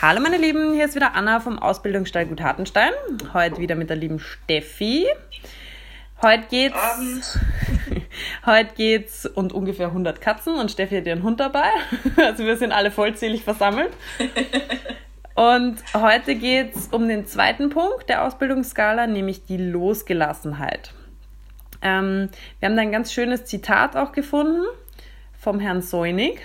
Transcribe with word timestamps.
Hallo 0.00 0.20
meine 0.20 0.36
Lieben, 0.36 0.74
hier 0.74 0.84
ist 0.84 0.94
wieder 0.94 1.16
Anna 1.16 1.40
vom 1.40 1.58
Ausbildungsstall 1.58 2.26
Gut 2.26 2.40
Hartenstein. 2.40 2.92
Heute 3.32 3.58
wieder 3.58 3.74
mit 3.74 3.90
der 3.90 3.96
lieben 3.96 4.20
Steffi. 4.20 5.04
Heute 6.22 6.44
geht's, 6.48 7.36
heute 8.46 8.74
geht's 8.76 9.26
und 9.26 9.52
ungefähr 9.52 9.88
100 9.88 10.20
Katzen 10.20 10.54
und 10.54 10.70
Steffi 10.70 10.98
hat 10.98 11.06
ihren 11.08 11.24
Hund 11.24 11.40
dabei. 11.40 11.70
Also 12.16 12.44
wir 12.44 12.56
sind 12.56 12.70
alle 12.70 12.92
vollzählig 12.92 13.42
versammelt. 13.42 13.90
Und 15.34 15.82
heute 15.94 16.36
geht's 16.36 16.88
um 16.92 17.08
den 17.08 17.26
zweiten 17.26 17.70
Punkt 17.70 18.08
der 18.08 18.24
Ausbildungsskala, 18.24 19.08
nämlich 19.08 19.46
die 19.46 19.56
Losgelassenheit. 19.56 20.92
Ähm, 21.82 22.28
wir 22.60 22.68
haben 22.68 22.76
da 22.76 22.82
ein 22.82 22.92
ganz 22.92 23.12
schönes 23.12 23.46
Zitat 23.46 23.96
auch 23.96 24.12
gefunden 24.12 24.64
vom 25.40 25.58
Herrn 25.58 25.82
Seunig. 25.82 26.40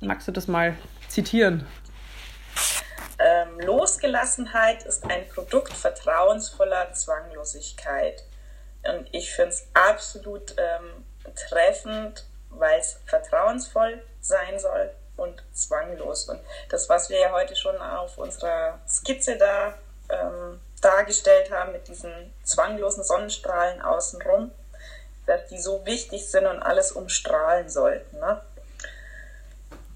Magst 0.00 0.26
du 0.26 0.32
das 0.32 0.48
mal 0.48 0.74
zitieren? 1.08 1.66
Ähm, 3.24 3.58
Losgelassenheit 3.60 4.82
ist 4.84 5.10
ein 5.10 5.26
Produkt 5.30 5.72
vertrauensvoller 5.72 6.92
Zwanglosigkeit. 6.92 8.22
Und 8.82 9.08
ich 9.12 9.32
finde 9.32 9.52
es 9.52 9.66
absolut 9.72 10.54
ähm, 10.58 11.06
treffend, 11.48 12.26
weil 12.50 12.78
es 12.78 12.98
vertrauensvoll 13.06 14.02
sein 14.20 14.58
soll 14.58 14.90
und 15.16 15.42
zwanglos. 15.54 16.28
Und 16.28 16.38
das, 16.68 16.90
was 16.90 17.08
wir 17.08 17.18
ja 17.18 17.32
heute 17.32 17.56
schon 17.56 17.76
auf 17.78 18.18
unserer 18.18 18.78
Skizze 18.86 19.38
da 19.38 19.72
ähm, 20.10 20.60
dargestellt 20.82 21.50
haben, 21.50 21.72
mit 21.72 21.88
diesen 21.88 22.12
zwanglosen 22.42 23.04
Sonnenstrahlen 23.04 23.80
außenrum, 23.80 24.50
dass 25.24 25.46
die 25.46 25.58
so 25.58 25.86
wichtig 25.86 26.30
sind 26.30 26.44
und 26.44 26.62
alles 26.62 26.92
umstrahlen 26.92 27.70
sollten. 27.70 28.18
Ne? 28.18 28.42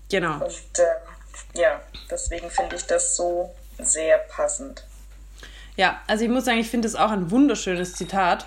Genau. 0.09 0.42
Und 0.42 0.79
äh, 0.79 0.87
ja, 1.55 1.80
deswegen 2.10 2.51
finde 2.51 2.77
ich 2.77 2.84
das 2.84 3.16
so 3.16 3.55
sehr 3.79 4.19
passend. 4.19 4.84
Ja, 5.77 6.01
also 6.06 6.24
ich 6.24 6.30
muss 6.30 6.45
sagen, 6.45 6.59
ich 6.59 6.68
finde 6.68 6.88
es 6.88 6.96
auch 6.96 7.10
ein 7.10 7.30
wunderschönes 7.30 7.95
Zitat, 7.95 8.46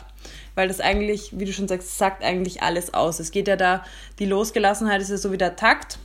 weil 0.53 0.67
das 0.67 0.81
eigentlich, 0.81 1.39
wie 1.39 1.45
du 1.45 1.53
schon 1.53 1.67
sagst, 1.67 1.97
sagt 1.97 2.23
eigentlich 2.23 2.61
alles 2.61 2.93
aus. 2.93 3.19
Es 3.19 3.31
geht 3.31 3.47
ja 3.47 3.55
da, 3.55 3.85
die 4.19 4.25
Losgelassenheit 4.25 5.01
ist 5.01 5.09
ja 5.09 5.17
so 5.17 5.31
wie 5.31 5.37
der 5.37 5.55
Takt, 5.55 5.97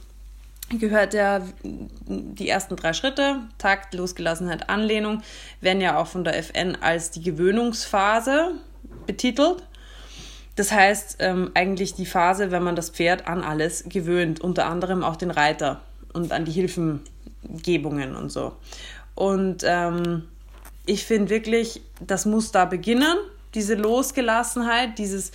gehört 0.70 1.14
ja 1.14 1.42
die 1.64 2.48
ersten 2.48 2.76
drei 2.76 2.92
Schritte, 2.92 3.40
Takt, 3.58 3.94
Losgelassenheit, 3.94 4.68
Anlehnung, 4.68 5.22
werden 5.60 5.80
ja 5.80 5.98
auch 5.98 6.06
von 6.06 6.24
der 6.24 6.36
FN 6.38 6.76
als 6.80 7.10
die 7.10 7.22
Gewöhnungsphase 7.22 8.52
betitelt. 9.06 9.62
Das 10.56 10.72
heißt 10.72 11.16
ähm, 11.18 11.50
eigentlich 11.54 11.94
die 11.94 12.06
Phase, 12.06 12.50
wenn 12.50 12.62
man 12.62 12.76
das 12.76 12.90
Pferd 12.90 13.26
an 13.26 13.42
alles 13.42 13.84
gewöhnt, 13.88 14.40
unter 14.40 14.66
anderem 14.66 15.04
auch 15.04 15.16
den 15.16 15.30
Reiter 15.30 15.82
und 16.16 16.32
an 16.32 16.44
die 16.44 16.52
Hilfengebungen 16.52 18.16
und 18.16 18.30
so. 18.30 18.56
Und 19.14 19.62
ähm, 19.64 20.24
ich 20.86 21.04
finde 21.04 21.30
wirklich, 21.30 21.82
das 22.00 22.26
muss 22.26 22.52
da 22.52 22.64
beginnen, 22.64 23.16
diese 23.54 23.74
Losgelassenheit, 23.74 24.98
dieses, 24.98 25.32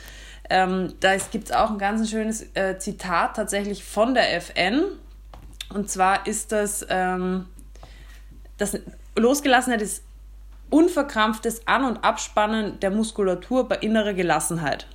ähm, 0.49 0.93
da 0.99 1.15
gibt 1.17 1.45
es 1.45 1.51
auch 1.51 1.71
ein 1.71 1.77
ganz 1.77 2.09
schönes 2.09 2.45
äh, 2.55 2.77
Zitat 2.77 3.35
tatsächlich 3.35 3.83
von 3.83 4.13
der 4.13 4.35
FN. 4.35 4.83
Und 5.73 5.89
zwar 5.89 6.27
ist 6.27 6.51
das, 6.51 6.85
ähm, 6.89 7.45
das 8.57 8.77
Losgelassenheit 9.15 9.81
ist 9.81 10.03
unverkrampftes 10.69 11.67
An- 11.67 11.85
und 11.85 12.03
Abspannen 12.03 12.79
der 12.79 12.91
Muskulatur 12.91 13.67
bei 13.67 13.77
innerer 13.77 14.13
Gelassenheit. 14.13 14.87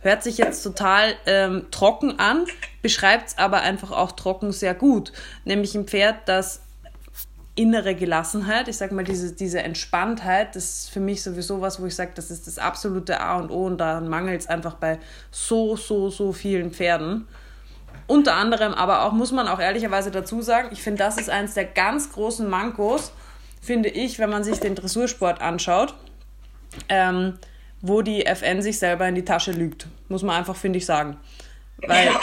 Hört 0.00 0.22
sich 0.22 0.38
jetzt 0.38 0.62
total 0.62 1.14
ähm, 1.26 1.66
trocken 1.70 2.18
an, 2.20 2.46
beschreibt 2.82 3.28
es 3.28 3.38
aber 3.38 3.60
einfach 3.60 3.90
auch 3.90 4.12
trocken 4.12 4.52
sehr 4.52 4.74
gut. 4.74 5.12
Nämlich 5.44 5.74
ein 5.74 5.86
Pferd, 5.86 6.16
das 6.26 6.62
innere 7.58 7.96
Gelassenheit, 7.96 8.68
ich 8.68 8.76
sag 8.76 8.92
mal, 8.92 9.02
diese, 9.02 9.32
diese 9.32 9.60
Entspanntheit, 9.60 10.54
das 10.54 10.64
ist 10.64 10.90
für 10.90 11.00
mich 11.00 11.24
sowieso 11.24 11.60
was, 11.60 11.82
wo 11.82 11.86
ich 11.86 11.96
sage, 11.96 12.12
das 12.14 12.30
ist 12.30 12.46
das 12.46 12.58
absolute 12.58 13.20
A 13.20 13.36
und 13.38 13.50
O 13.50 13.66
und 13.66 13.78
da 13.78 14.00
mangelt 14.00 14.42
es 14.42 14.46
einfach 14.46 14.74
bei 14.74 15.00
so, 15.32 15.74
so, 15.74 16.08
so 16.08 16.32
vielen 16.32 16.70
Pferden. 16.70 17.26
Unter 18.06 18.34
anderem 18.36 18.74
aber 18.74 19.02
auch, 19.02 19.12
muss 19.12 19.32
man 19.32 19.48
auch 19.48 19.58
ehrlicherweise 19.58 20.12
dazu 20.12 20.40
sagen, 20.40 20.68
ich 20.70 20.82
finde, 20.82 20.98
das 20.98 21.18
ist 21.18 21.28
eines 21.28 21.54
der 21.54 21.64
ganz 21.64 22.12
großen 22.12 22.48
Mankos, 22.48 23.10
finde 23.60 23.88
ich, 23.88 24.20
wenn 24.20 24.30
man 24.30 24.44
sich 24.44 24.60
den 24.60 24.76
Dressursport 24.76 25.40
anschaut. 25.40 25.94
Ähm, 26.88 27.38
wo 27.80 28.02
die 28.02 28.26
FN 28.26 28.62
sich 28.62 28.78
selber 28.78 29.08
in 29.08 29.14
die 29.14 29.24
Tasche 29.24 29.52
lügt. 29.52 29.86
Muss 30.08 30.22
man 30.22 30.36
einfach, 30.36 30.56
finde 30.56 30.78
ich, 30.78 30.86
sagen. 30.86 31.18
Weil 31.78 32.06
ja. 32.06 32.20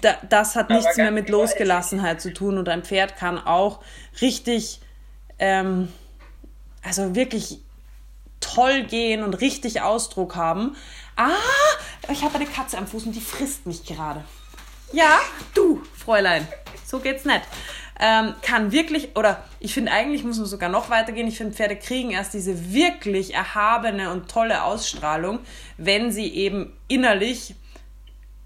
da, 0.00 0.14
das 0.28 0.56
hat 0.56 0.70
nichts 0.70 0.96
mehr 0.96 1.10
mit 1.10 1.28
Losgelassenheit 1.28 2.20
zu 2.20 2.32
tun 2.32 2.58
und 2.58 2.68
ein 2.68 2.82
Pferd 2.82 3.16
kann 3.16 3.38
auch 3.38 3.80
richtig, 4.20 4.80
ähm, 5.38 5.88
also 6.82 7.14
wirklich 7.14 7.60
toll 8.40 8.84
gehen 8.84 9.22
und 9.22 9.40
richtig 9.40 9.80
Ausdruck 9.80 10.36
haben. 10.36 10.76
Ah, 11.16 11.30
ich 12.10 12.22
habe 12.22 12.34
eine 12.34 12.46
Katze 12.46 12.76
am 12.76 12.86
Fuß 12.86 13.04
und 13.06 13.12
die 13.12 13.20
frisst 13.20 13.66
mich 13.66 13.84
gerade. 13.84 14.24
Ja, 14.92 15.18
du, 15.54 15.82
Fräulein, 15.96 16.46
so 16.84 16.98
geht's 16.98 17.24
nicht 17.24 17.42
ähm, 17.98 18.34
kann 18.42 18.72
wirklich, 18.72 19.16
oder 19.16 19.42
ich 19.58 19.72
finde 19.72 19.92
eigentlich 19.92 20.22
muss 20.22 20.36
man 20.36 20.46
sogar 20.46 20.68
noch 20.68 20.90
weitergehen, 20.90 21.26
ich 21.26 21.38
finde 21.38 21.54
Pferde 21.54 21.76
kriegen 21.76 22.10
erst 22.10 22.34
diese 22.34 22.72
wirklich 22.72 23.34
erhabene 23.34 24.10
und 24.10 24.30
tolle 24.30 24.64
Ausstrahlung, 24.64 25.38
wenn 25.78 26.12
sie 26.12 26.26
eben 26.26 26.72
innerlich 26.88 27.54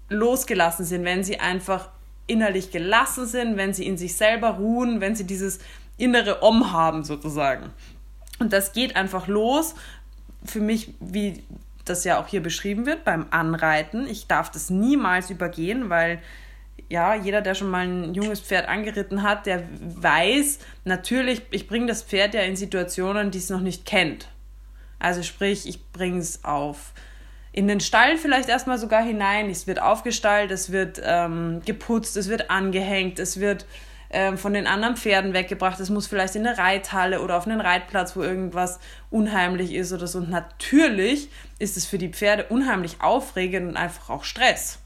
losgelassen 0.09 0.85
sind, 0.85 1.03
wenn 1.03 1.23
sie 1.23 1.39
einfach 1.39 1.89
innerlich 2.27 2.71
gelassen 2.71 3.25
sind, 3.25 3.57
wenn 3.57 3.73
sie 3.73 3.85
in 3.85 3.97
sich 3.97 4.15
selber 4.15 4.51
ruhen, 4.51 5.01
wenn 5.01 5.15
sie 5.15 5.25
dieses 5.25 5.59
innere 5.97 6.41
Om 6.43 6.71
haben 6.71 7.03
sozusagen. 7.03 7.71
Und 8.39 8.53
das 8.53 8.73
geht 8.73 8.95
einfach 8.95 9.27
los 9.27 9.75
für 10.43 10.61
mich, 10.61 10.93
wie 10.99 11.43
das 11.85 12.03
ja 12.03 12.19
auch 12.19 12.27
hier 12.27 12.41
beschrieben 12.41 12.85
wird, 12.85 13.03
beim 13.03 13.27
Anreiten. 13.31 14.07
Ich 14.07 14.27
darf 14.27 14.49
das 14.49 14.69
niemals 14.69 15.29
übergehen, 15.29 15.89
weil 15.89 16.21
ja, 16.91 17.15
jeder, 17.15 17.41
der 17.41 17.55
schon 17.55 17.69
mal 17.69 17.87
ein 17.87 18.13
junges 18.13 18.41
Pferd 18.41 18.67
angeritten 18.67 19.23
hat, 19.23 19.45
der 19.45 19.63
weiß, 19.79 20.59
natürlich, 20.83 21.41
ich 21.51 21.67
bringe 21.67 21.87
das 21.87 22.03
Pferd 22.03 22.33
ja 22.33 22.41
in 22.41 22.55
Situationen, 22.55 23.31
die 23.31 23.37
es 23.37 23.49
noch 23.49 23.61
nicht 23.61 23.85
kennt. 23.85 24.27
Also 24.99 25.23
sprich, 25.23 25.67
ich 25.67 25.91
bringe 25.91 26.19
es 26.19 26.43
auf 26.43 26.93
in 27.53 27.67
den 27.67 27.79
Stall 27.79 28.17
vielleicht 28.17 28.49
erstmal 28.49 28.77
sogar 28.77 29.03
hinein. 29.03 29.49
Es 29.49 29.67
wird 29.67 29.81
aufgestallt, 29.81 30.51
es 30.51 30.71
wird 30.71 31.01
ähm, 31.03 31.61
geputzt, 31.65 32.15
es 32.15 32.29
wird 32.29 32.49
angehängt, 32.49 33.19
es 33.19 33.39
wird 33.39 33.65
ähm, 34.09 34.37
von 34.37 34.53
den 34.53 34.67
anderen 34.67 34.95
Pferden 34.95 35.33
weggebracht. 35.33 35.79
Es 35.79 35.89
muss 35.89 36.07
vielleicht 36.07 36.35
in 36.35 36.47
eine 36.47 36.57
Reithalle 36.57 37.21
oder 37.21 37.37
auf 37.37 37.47
einen 37.47 37.61
Reitplatz, 37.61 38.15
wo 38.15 38.21
irgendwas 38.21 38.79
unheimlich 39.09 39.73
ist 39.73 39.91
oder 39.91 40.07
so. 40.07 40.19
Und 40.19 40.29
natürlich 40.29 41.29
ist 41.59 41.75
es 41.75 41.85
für 41.85 41.97
die 41.97 42.09
Pferde 42.09 42.45
unheimlich 42.45 43.01
aufregend 43.01 43.69
und 43.69 43.77
einfach 43.77 44.09
auch 44.09 44.23
Stress. 44.23 44.80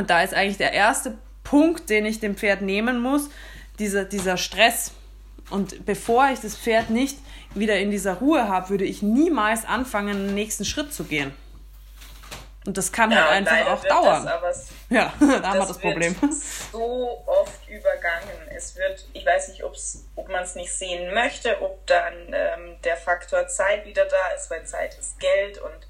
Und 0.00 0.08
da 0.08 0.22
ist 0.22 0.32
eigentlich 0.32 0.56
der 0.56 0.72
erste 0.72 1.18
Punkt, 1.44 1.90
den 1.90 2.06
ich 2.06 2.20
dem 2.20 2.34
Pferd 2.34 2.62
nehmen 2.62 3.02
muss, 3.02 3.28
dieser, 3.78 4.06
dieser 4.06 4.38
Stress. 4.38 4.92
Und 5.50 5.84
bevor 5.84 6.30
ich 6.30 6.40
das 6.40 6.56
Pferd 6.56 6.88
nicht 6.88 7.18
wieder 7.54 7.78
in 7.78 7.90
dieser 7.90 8.14
Ruhe 8.14 8.48
habe, 8.48 8.70
würde 8.70 8.86
ich 8.86 9.02
niemals 9.02 9.66
anfangen, 9.66 10.28
den 10.28 10.34
nächsten 10.34 10.64
Schritt 10.64 10.94
zu 10.94 11.04
gehen. 11.04 11.34
Und 12.64 12.78
das 12.78 12.92
kann 12.92 13.10
ja, 13.10 13.28
halt 13.28 13.46
einfach 13.46 13.74
auch 13.74 13.84
dauern. 13.84 14.24
Das, 14.40 14.68
ja, 14.88 15.12
da 15.20 15.26
haben 15.50 15.58
wir 15.58 15.66
das 15.66 15.78
Problem. 15.78 16.16
so 16.72 17.22
oft 17.26 17.68
übergangen. 17.68 18.48
Es 18.56 18.76
wird, 18.76 19.06
ich 19.12 19.26
weiß 19.26 19.48
nicht, 19.48 19.62
ob's, 19.64 20.06
ob 20.16 20.30
man 20.30 20.44
es 20.44 20.54
nicht 20.54 20.72
sehen 20.72 21.12
möchte, 21.12 21.60
ob 21.60 21.86
dann 21.86 22.14
ähm, 22.32 22.76
der 22.84 22.96
Faktor 22.96 23.46
Zeit 23.48 23.84
wieder 23.84 24.06
da 24.06 24.34
ist, 24.34 24.50
weil 24.50 24.64
Zeit 24.64 24.98
ist 24.98 25.20
Geld 25.20 25.58
und 25.58 25.86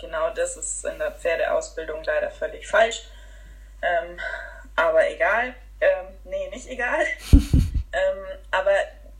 genau 0.00 0.30
das 0.30 0.56
ist 0.56 0.84
in 0.84 0.98
der 0.98 1.12
Pferdeausbildung 1.12 2.02
leider 2.02 2.32
völlig 2.32 2.66
falsch. 2.66 3.04
Ähm, 3.84 4.18
aber 4.76 5.10
egal. 5.10 5.54
Ähm, 5.80 6.06
nee, 6.24 6.48
nicht 6.50 6.68
egal. 6.68 7.04
ähm, 7.32 8.24
aber 8.50 8.74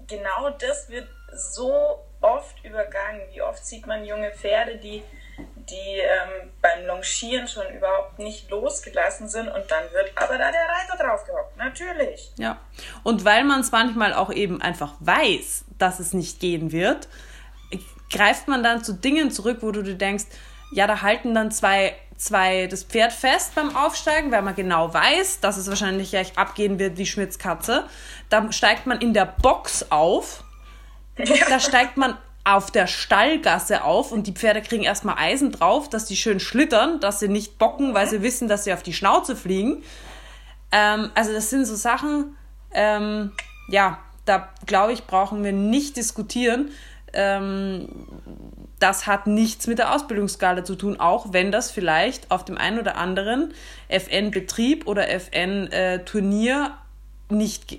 genau 0.06 0.50
das 0.50 0.88
wird 0.88 1.08
so 1.32 2.00
oft 2.20 2.64
übergangen. 2.64 3.22
Wie 3.32 3.42
oft 3.42 3.64
sieht 3.64 3.86
man 3.86 4.04
junge 4.04 4.30
Pferde, 4.32 4.76
die, 4.76 5.02
die 5.38 5.98
ähm, 5.98 6.50
beim 6.62 6.86
Longieren 6.86 7.46
schon 7.46 7.68
überhaupt 7.74 8.18
nicht 8.18 8.50
losgelassen 8.50 9.28
sind 9.28 9.48
und 9.48 9.70
dann 9.70 9.84
wird 9.92 10.12
aber 10.16 10.38
da 10.38 10.50
der 10.50 10.68
Reiter 10.68 11.02
draufgehockt. 11.02 11.56
Natürlich. 11.56 12.32
Ja. 12.36 12.58
Und 13.02 13.24
weil 13.24 13.44
man 13.44 13.60
es 13.60 13.72
manchmal 13.72 14.14
auch 14.14 14.32
eben 14.32 14.62
einfach 14.62 14.94
weiß, 15.00 15.66
dass 15.78 16.00
es 16.00 16.14
nicht 16.14 16.40
gehen 16.40 16.72
wird, 16.72 17.08
greift 18.10 18.48
man 18.48 18.62
dann 18.62 18.84
zu 18.84 18.94
Dingen 18.94 19.30
zurück, 19.30 19.58
wo 19.60 19.72
du 19.72 19.82
dir 19.82 19.96
denkst, 19.96 20.24
ja, 20.72 20.86
da 20.86 21.02
halten 21.02 21.34
dann 21.34 21.50
zwei 21.50 21.94
zwei 22.16 22.66
das 22.66 22.84
Pferd 22.84 23.12
fest 23.12 23.54
beim 23.54 23.74
Aufsteigen, 23.76 24.30
weil 24.30 24.42
man 24.42 24.54
genau 24.54 24.92
weiß, 24.92 25.40
dass 25.40 25.56
es 25.56 25.68
wahrscheinlich 25.68 26.10
gleich 26.10 26.38
abgehen 26.38 26.78
wird 26.78 26.98
wie 26.98 27.06
Schmidts 27.06 27.38
Katze. 27.38 27.84
Da 28.28 28.50
steigt 28.52 28.86
man 28.86 29.00
in 29.00 29.14
der 29.14 29.26
Box 29.26 29.90
auf. 29.90 30.44
Da 31.16 31.60
steigt 31.60 31.96
man 31.96 32.16
auf 32.44 32.70
der 32.70 32.86
Stallgasse 32.86 33.84
auf 33.84 34.12
und 34.12 34.26
die 34.26 34.32
Pferde 34.32 34.60
kriegen 34.60 34.84
erstmal 34.84 35.16
Eisen 35.18 35.50
drauf, 35.50 35.88
dass 35.88 36.04
die 36.04 36.16
schön 36.16 36.40
schlittern, 36.40 37.00
dass 37.00 37.20
sie 37.20 37.28
nicht 37.28 37.58
bocken, 37.58 37.94
weil 37.94 38.06
sie 38.06 38.22
wissen, 38.22 38.48
dass 38.48 38.64
sie 38.64 38.72
auf 38.72 38.82
die 38.82 38.92
Schnauze 38.92 39.34
fliegen. 39.34 39.82
Ähm, 40.70 41.10
also 41.14 41.32
das 41.32 41.48
sind 41.48 41.64
so 41.64 41.74
Sachen, 41.74 42.36
ähm, 42.72 43.32
ja, 43.68 43.98
da 44.26 44.50
glaube 44.66 44.92
ich, 44.92 45.04
brauchen 45.04 45.42
wir 45.42 45.52
nicht 45.52 45.96
diskutieren. 45.96 46.70
Ähm, 47.14 47.88
das 48.78 49.06
hat 49.06 49.26
nichts 49.26 49.66
mit 49.66 49.78
der 49.78 49.94
Ausbildungsskala 49.94 50.64
zu 50.64 50.74
tun, 50.74 51.00
auch 51.00 51.32
wenn 51.32 51.50
das 51.50 51.70
vielleicht 51.70 52.30
auf 52.30 52.44
dem 52.44 52.58
einen 52.58 52.78
oder 52.78 52.96
anderen 52.96 53.54
FN-Betrieb 53.88 54.86
oder 54.86 55.08
FN-Turnier 55.08 56.76
nicht 57.30 57.78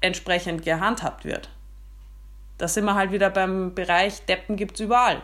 entsprechend 0.00 0.64
gehandhabt 0.64 1.24
wird. 1.24 1.48
Da 2.58 2.68
sind 2.68 2.84
wir 2.84 2.94
halt 2.94 3.12
wieder 3.12 3.30
beim 3.30 3.74
Bereich 3.74 4.24
Deppen 4.26 4.56
gibt 4.56 4.76
es 4.76 4.80
überall. 4.80 5.20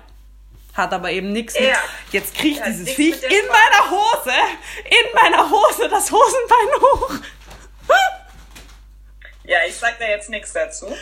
Hat 0.75 0.93
aber 0.93 1.11
eben 1.11 1.33
nichts 1.33 1.59
ja. 1.59 1.63
mit. 1.63 1.77
Jetzt 2.13 2.35
kriegt 2.35 2.59
ja, 2.59 2.67
dieses 2.67 2.91
Viech 2.91 3.23
in 3.23 3.47
meiner 3.49 3.91
Hose, 3.91 4.33
in 4.85 5.15
meiner 5.15 5.51
Hose 5.51 5.89
das 5.89 6.11
Hosenbein 6.11 6.81
hoch. 6.81 7.11
Ja, 9.45 9.59
ich 9.67 9.75
sag 9.75 9.99
da 9.99 10.07
jetzt 10.07 10.31
nichts 10.31 10.53
dazu. 10.53 10.87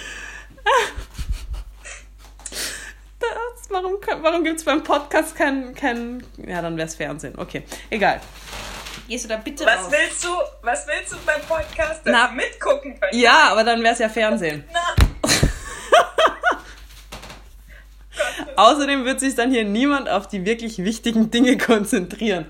Warum 3.83 3.99
warum 4.23 4.45
gibt 4.45 4.59
es 4.59 4.65
beim 4.65 4.83
Podcast 4.83 5.35
kein, 5.35 5.75
kein. 5.75 6.23
Ja, 6.37 6.61
dann 6.61 6.77
wäre 6.77 6.87
es 6.87 6.97
Fernsehen. 6.97 7.39
Okay, 7.39 7.63
egal. 7.89 8.21
Gehst 9.09 9.25
du 9.25 9.29
da 9.31 9.39
bitte 9.39 9.65
was 9.65 9.85
raus? 9.85 9.91
Willst 9.91 10.23
du, 10.23 10.29
was 10.61 10.87
willst 10.87 11.13
du 11.13 11.17
beim 11.25 11.41
Podcast, 11.41 12.03
Na, 12.05 12.31
mitgucken 12.31 13.01
können? 13.01 13.19
Ja, 13.19 13.49
aber 13.51 13.65
dann 13.65 13.83
wäre 13.83 13.95
es 13.95 13.99
ja 14.01 14.11
Fernsehen. 14.11 14.65
Na. 14.73 14.95
Außerdem 18.57 19.07
wird 19.07 19.21
sich 19.21 19.35
dann 19.35 19.51
hier 19.51 19.65
niemand 19.65 20.11
auf 20.11 20.29
die 20.29 20.45
wirklich 20.45 20.85
wichtigen 20.85 21.31
Dinge 21.31 21.57
konzentrieren. 21.57 22.45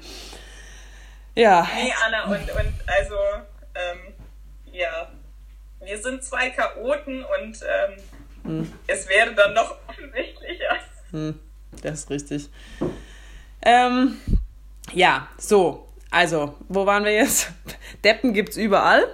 Ja. 1.37 1.69
Nee, 1.76 1.94
Anna, 2.05 2.25
und, 2.25 2.50
und 2.50 2.75
also, 2.87 3.15
ähm, 3.76 4.15
ja, 4.73 5.12
wir 5.79 5.99
sind 6.03 6.25
zwei 6.25 6.50
Chaoten 6.50 7.25
und 7.25 7.61
ähm, 7.62 7.97
hm. 8.43 8.73
es 8.88 9.09
wäre 9.09 9.33
dann 9.33 9.55
noch 9.55 9.76
offensichtlicher. 9.87 10.81
Hm, 11.12 11.35
das 11.83 12.01
ist 12.01 12.11
richtig. 12.11 12.49
Ähm, 13.62 14.17
ja, 14.93 15.29
so, 15.39 15.89
also, 16.11 16.55
wo 16.69 16.87
waren 16.87 17.05
wir 17.05 17.12
jetzt? 17.12 17.51
Deppen 18.05 18.33
gibt 18.33 18.51
es 18.51 18.57
überall. 18.57 19.05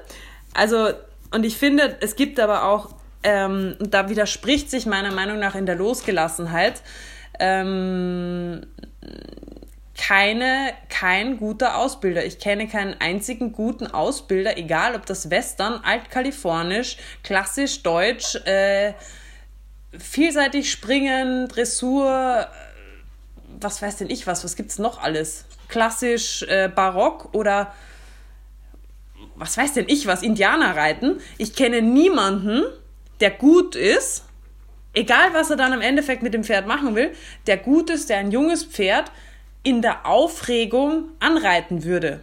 Also, 0.55 0.91
und 1.33 1.45
ich 1.45 1.57
finde, 1.57 1.97
es 2.01 2.17
gibt 2.17 2.41
aber 2.41 2.65
auch 2.65 2.95
ähm, 3.27 3.77
da 3.81 4.09
widerspricht 4.09 4.71
sich 4.71 4.87
meiner 4.87 5.11
Meinung 5.11 5.41
nach 5.41 5.57
in 5.57 5.67
der 5.67 5.75
Losgelassenheit 5.75 6.81
ähm, 7.41 8.65
keine, 9.99 10.73
kein 10.89 11.39
guter 11.39 11.77
Ausbilder. 11.77 12.25
Ich 12.25 12.39
kenne 12.39 12.69
keinen 12.69 12.95
einzigen 13.01 13.53
guten 13.53 13.89
Ausbilder, 13.89 14.57
egal 14.57 14.95
ob 14.95 15.07
das 15.07 15.29
Western, 15.29 15.81
Altkalifornisch, 15.83 16.99
klassisch 17.25 17.83
Deutsch, 17.83 18.37
äh, 18.45 18.93
vielseitig 19.99 20.71
Springen, 20.71 21.49
Dressur, 21.49 22.49
was 23.61 23.83
weiß 23.83 23.97
denn 23.97 24.11
ich 24.11 24.27
was, 24.27 24.45
was 24.45 24.57
gibt 24.57 24.71
es 24.71 24.79
noch 24.79 25.03
alles? 25.03 25.45
Klassisch, 25.69 26.43
äh, 26.43 26.69
Barock 26.69 27.35
oder 27.35 27.75
was 29.37 29.57
weiß 29.57 29.75
denn 29.75 29.87
ich 29.89 30.07
was, 30.07 30.23
Indianer 30.23 30.77
reiten. 30.77 31.21
Ich 31.39 31.55
kenne 31.55 31.83
niemanden, 31.83 32.63
der 33.21 33.31
gut 33.31 33.75
ist, 33.75 34.25
egal 34.95 35.35
was 35.35 35.51
er 35.51 35.57
dann 35.57 35.73
im 35.73 35.81
Endeffekt 35.81 36.23
mit 36.23 36.35
dem 36.35 36.45
Pferd 36.45 36.67
machen 36.67 36.95
will, 36.95 37.13
der 37.47 37.57
gut 37.57 37.91
ist, 37.91 38.09
der 38.09 38.19
ein 38.19 38.31
junges 38.31 38.65
Pferd 38.65 39.11
in 39.63 39.83
der 39.83 40.07
Aufregung 40.07 41.11
anreiten 41.21 41.85
würde. 41.85 42.21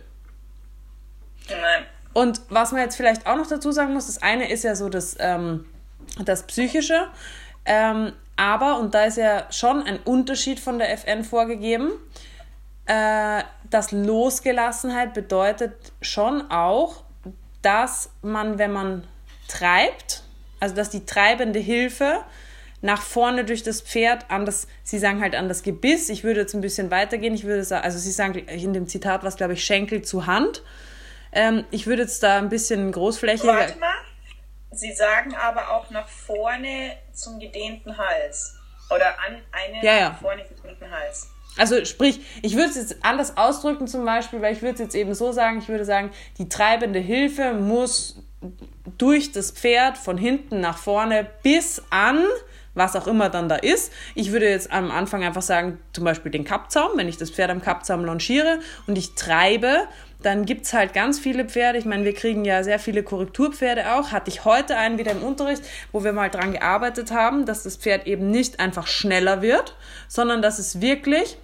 Und 2.13 2.41
was 2.49 2.71
man 2.71 2.81
jetzt 2.81 2.95
vielleicht 2.95 3.27
auch 3.27 3.35
noch 3.35 3.47
dazu 3.47 3.71
sagen 3.71 3.93
muss, 3.93 4.07
das 4.07 4.21
eine 4.21 4.49
ist 4.49 4.63
ja 4.63 4.75
so 4.75 4.87
das, 4.89 5.17
ähm, 5.19 5.65
das 6.23 6.43
Psychische, 6.43 7.07
ähm, 7.65 8.13
aber, 8.35 8.79
und 8.79 8.93
da 8.93 9.05
ist 9.05 9.17
ja 9.17 9.45
schon 9.51 9.83
ein 9.83 9.99
Unterschied 9.99 10.59
von 10.59 10.79
der 10.79 10.91
FN 10.93 11.23
vorgegeben, 11.23 11.91
äh, 12.85 13.43
dass 13.69 13.91
Losgelassenheit 13.91 15.13
bedeutet 15.13 15.73
schon 16.01 16.49
auch, 16.51 17.03
dass 17.61 18.09
man, 18.21 18.57
wenn 18.57 18.71
man 18.71 19.07
treibt, 19.47 20.23
also 20.59 20.75
dass 20.75 20.89
die 20.89 21.05
treibende 21.05 21.59
Hilfe 21.59 22.23
nach 22.81 23.01
vorne 23.01 23.45
durch 23.45 23.63
das 23.63 23.81
Pferd 23.81 24.29
an 24.29 24.45
das, 24.45 24.67
sie 24.83 24.99
sagen 24.99 25.21
halt 25.21 25.35
an 25.35 25.47
das 25.47 25.63
Gebiss. 25.63 26.09
Ich 26.09 26.25
würde 26.25 26.41
jetzt 26.41 26.53
ein 26.53 26.59
bisschen 26.59 26.91
weitergehen. 26.91 27.33
Ich 27.33 27.45
würde 27.45 27.63
sagen, 27.63 27.85
also 27.85 27.97
sie 27.97 28.11
sagen 28.11 28.35
in 28.39 28.73
dem 28.73 28.87
Zitat 28.87 29.23
was, 29.23 29.37
glaube 29.37 29.53
ich, 29.53 29.63
Schenkel 29.63 30.01
zu 30.01 30.25
Hand. 30.25 30.63
Ähm, 31.31 31.63
ich 31.71 31.87
würde 31.87 32.01
jetzt 32.01 32.21
da 32.23 32.37
ein 32.37 32.49
bisschen 32.49 32.91
großflächiger. 32.91 33.53
Warte 33.53 33.79
mal. 33.79 33.87
Sie 34.73 34.93
sagen 34.93 35.35
aber 35.35 35.71
auch 35.71 35.89
nach 35.89 36.07
vorne 36.07 36.97
zum 37.13 37.39
gedehnten 37.39 37.97
Hals. 37.97 38.55
Oder 38.89 39.17
an 39.25 39.41
einen 39.51 39.83
ja, 39.83 39.93
ja. 39.93 40.09
nach 40.09 40.19
vorne 40.19 40.43
gedehnten 40.43 40.91
Hals. 40.91 41.29
Also 41.57 41.85
sprich, 41.85 42.19
ich 42.41 42.55
würde 42.55 42.69
es 42.69 42.75
jetzt 42.75 43.05
anders 43.05 43.37
ausdrücken 43.37 43.87
zum 43.87 44.05
Beispiel, 44.05 44.41
weil 44.41 44.53
ich 44.53 44.61
würde 44.61 44.73
es 44.73 44.79
jetzt 44.79 44.95
eben 44.95 45.13
so 45.13 45.31
sagen, 45.31 45.59
ich 45.59 45.69
würde 45.69 45.85
sagen, 45.85 46.11
die 46.37 46.49
treibende 46.49 46.99
Hilfe 46.99 47.53
muss 47.53 48.17
durch 48.97 49.31
das 49.31 49.51
Pferd 49.51 49.97
von 49.97 50.17
hinten 50.17 50.59
nach 50.59 50.77
vorne 50.77 51.27
bis 51.43 51.81
an, 51.89 52.25
was 52.73 52.95
auch 52.95 53.07
immer 53.07 53.29
dann 53.29 53.49
da 53.49 53.55
ist. 53.55 53.91
Ich 54.15 54.31
würde 54.31 54.49
jetzt 54.49 54.71
am 54.71 54.91
Anfang 54.91 55.23
einfach 55.23 55.41
sagen, 55.41 55.79
zum 55.93 56.03
Beispiel 56.03 56.31
den 56.31 56.43
Kappzaum, 56.43 56.91
wenn 56.95 57.07
ich 57.07 57.17
das 57.17 57.29
Pferd 57.29 57.51
am 57.51 57.61
Kappzaum 57.61 58.03
longiere 58.05 58.59
und 58.87 58.97
ich 58.97 59.15
treibe, 59.15 59.87
dann 60.21 60.45
gibt 60.45 60.65
es 60.65 60.73
halt 60.73 60.93
ganz 60.93 61.19
viele 61.19 61.45
Pferde. 61.45 61.77
Ich 61.77 61.85
meine, 61.85 62.05
wir 62.05 62.13
kriegen 62.13 62.45
ja 62.45 62.63
sehr 62.63 62.79
viele 62.79 63.03
Korrekturpferde 63.03 63.93
auch. 63.93 64.11
Hatte 64.11 64.31
ich 64.31 64.45
heute 64.45 64.77
einen 64.77 64.97
wieder 64.97 65.11
im 65.11 65.21
Unterricht, 65.21 65.63
wo 65.91 66.03
wir 66.03 66.13
mal 66.13 66.29
dran 66.29 66.53
gearbeitet 66.53 67.11
haben, 67.11 67.45
dass 67.45 67.63
das 67.63 67.75
Pferd 67.75 68.07
eben 68.07 68.31
nicht 68.31 68.59
einfach 68.59 68.87
schneller 68.87 69.41
wird, 69.41 69.75
sondern 70.07 70.41
dass 70.41 70.59
es 70.59 70.81
wirklich 70.81 71.37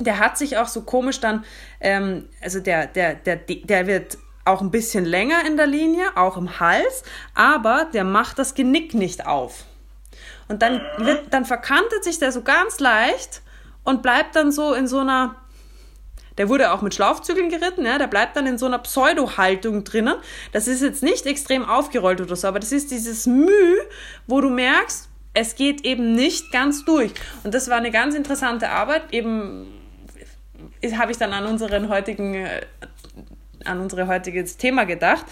der 0.00 0.18
hat 0.18 0.36
sich 0.36 0.56
auch 0.56 0.66
so 0.66 0.82
komisch 0.82 1.20
dann, 1.20 1.44
ähm, 1.80 2.28
also 2.42 2.58
der, 2.58 2.88
der, 2.88 3.14
der, 3.14 3.36
der 3.36 3.86
wird 3.86 4.18
auch 4.44 4.60
ein 4.60 4.70
bisschen 4.70 5.04
länger 5.04 5.46
in 5.46 5.56
der 5.56 5.66
Linie, 5.66 6.16
auch 6.16 6.36
im 6.36 6.60
Hals, 6.60 7.02
aber 7.34 7.86
der 7.92 8.04
macht 8.04 8.38
das 8.38 8.54
Genick 8.54 8.94
nicht 8.94 9.26
auf. 9.26 9.64
Und 10.48 10.62
dann, 10.62 10.80
wird, 10.98 11.32
dann 11.32 11.44
verkantet 11.44 12.04
sich 12.04 12.18
der 12.18 12.32
so 12.32 12.42
ganz 12.42 12.80
leicht 12.80 13.42
und 13.82 14.02
bleibt 14.02 14.36
dann 14.36 14.52
so 14.52 14.74
in 14.74 14.86
so 14.86 14.98
einer, 14.98 15.36
der 16.38 16.48
wurde 16.48 16.72
auch 16.72 16.82
mit 16.82 16.94
Schlaufzügeln 16.94 17.48
geritten, 17.48 17.86
ja, 17.86 17.98
der 17.98 18.08
bleibt 18.08 18.36
dann 18.36 18.46
in 18.46 18.58
so 18.58 18.66
einer 18.66 18.78
Pseudo-Haltung 18.78 19.84
drinnen. 19.84 20.16
Das 20.52 20.66
ist 20.68 20.82
jetzt 20.82 21.02
nicht 21.02 21.26
extrem 21.26 21.64
aufgerollt 21.64 22.20
oder 22.20 22.36
so, 22.36 22.48
aber 22.48 22.60
das 22.60 22.72
ist 22.72 22.90
dieses 22.90 23.26
Müh, 23.26 23.76
wo 24.26 24.40
du 24.40 24.50
merkst, 24.50 25.08
es 25.34 25.56
geht 25.56 25.84
eben 25.84 26.14
nicht 26.14 26.52
ganz 26.52 26.84
durch. 26.84 27.12
Und 27.42 27.54
das 27.54 27.68
war 27.68 27.76
eine 27.76 27.90
ganz 27.90 28.14
interessante 28.14 28.70
Arbeit, 28.70 29.12
eben 29.12 29.66
habe 30.96 31.12
ich 31.12 31.18
dann 31.18 31.32
an 31.32 31.46
unseren 31.46 31.88
heutigen 31.88 32.34
äh, 32.34 32.60
an 33.66 33.80
unser 33.80 34.06
heutiges 34.06 34.56
Thema 34.56 34.84
gedacht, 34.84 35.24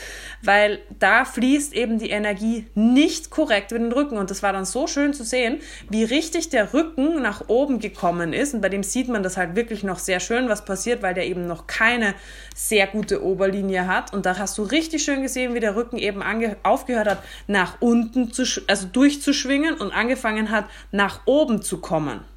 weil 0.43 0.81
da 0.99 1.25
fließt 1.25 1.75
eben 1.75 1.99
die 1.99 2.11
Energie 2.11 2.67
nicht 2.75 3.31
korrekt 3.31 3.73
über 3.73 3.81
den 3.81 3.93
Rücken. 3.93 4.17
Und 4.17 4.31
das 4.31 4.43
war 4.43 4.53
dann 4.53 4.65
so 4.65 4.87
schön 4.87 5.15
zu 5.15 5.25
sehen, 5.25 5.61
wie 5.91 6.05
richtig 6.05 6.49
der 6.51 6.73
Rücken 6.75 7.23
nach 7.23 7.49
oben 7.49 7.79
gekommen 7.79 8.33
ist. 8.33 8.55
Und 8.55 8.61
bei 8.61 8.69
dem 8.69 8.83
sieht 8.83 9.09
man 9.09 9.23
das 9.23 9.37
halt 9.37 9.57
wirklich 9.57 9.85
noch 9.85 9.99
sehr 9.99 10.21
schön, 10.21 10.49
was 10.49 10.65
passiert, 10.65 11.03
weil 11.03 11.15
der 11.15 11.27
eben 11.27 11.47
noch 11.47 11.67
keine 11.67 12.15
sehr 12.55 12.87
gute 12.87 13.25
Oberlinie 13.25 13.87
hat. 13.87 14.13
Und 14.13 14.27
da 14.27 14.39
hast 14.39 14.59
du 14.59 14.63
richtig 14.63 15.03
schön 15.03 15.23
gesehen, 15.23 15.55
wie 15.55 15.61
der 15.61 15.77
Rücken 15.77 15.99
eben 15.99 16.23
aufgehört 16.63 17.09
hat, 17.09 17.23
nach 17.47 17.81
unten 17.81 18.33
zu, 18.33 18.45
also 18.67 18.87
durchzuschwingen 18.87 19.75
und 19.75 19.93
angefangen 19.93 20.51
hat, 20.51 20.67
nach 20.91 21.21
oben 21.27 21.63
zu 21.63 21.79
kommen. 21.79 22.32